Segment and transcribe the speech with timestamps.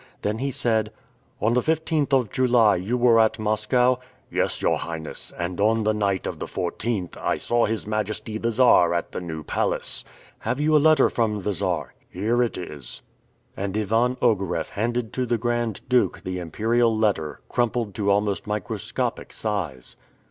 [0.23, 0.91] Then he said,
[1.39, 3.99] "On the 15th of July you were at Moscow?"
[4.31, 8.49] "Yes, your Highness; and on the night of the 14th I saw His Majesty the
[8.49, 10.03] Czar at the New Palace."
[10.39, 13.03] "Have you a letter from the Czar?" "Here it is."
[13.55, 19.31] And Ivan Ogareff handed to the Grand Duke the Imperial letter, crumpled to almost microscopic
[19.31, 19.97] size.